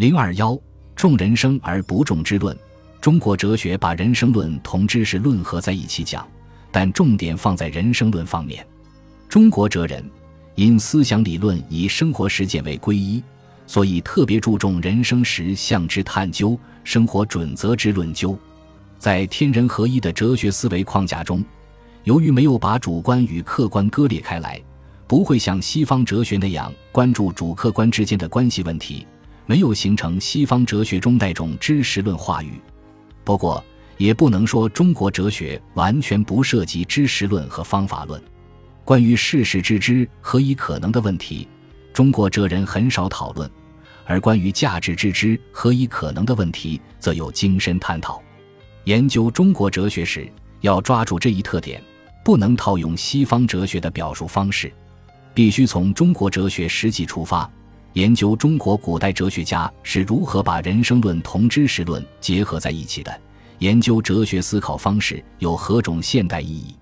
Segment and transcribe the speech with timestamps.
[0.00, 0.58] 零二幺
[0.96, 2.56] 重人生而不重知论。
[3.02, 6.26] 中国哲学把人生论同知识论合在一起讲，
[6.72, 8.66] 但重点放在人生论方面。
[9.28, 10.02] 中国哲人
[10.54, 13.22] 因思想理论以生活实践为归一，
[13.66, 18.34] 所以特别注重人生实相之探究、生活准则之论究。
[18.98, 21.44] 在天人合一的哲学思维框架中，
[22.04, 24.58] 由于没有把主观与客观割裂开来，
[25.06, 29.06] 不会像西方哲学那样关注主客观之间的关系问题，
[29.50, 32.52] 没有形成西方哲学中那种知识论话语。
[33.24, 33.60] 不过，
[33.96, 38.22] 也不能说中国哲学完全不涉及知识论和方法论。
[38.84, 41.48] 关于事实之知何以可能的问题，
[41.92, 43.50] 中国哲人很少讨论；
[44.04, 48.22] 而关于价值之知何以可能的问题，则有精深探讨。
[48.84, 51.82] 研究中国哲学时，要抓住这一特点，
[52.24, 54.72] 不能套用西方哲学的表述方式，
[55.34, 57.50] 必须从中国哲学实际出发。
[57.94, 63.20] 研究中国古代哲学家是如何把人生论同知识论结合在一起的，
[63.58, 66.76] 研究哲学思考方式有何种现代意义。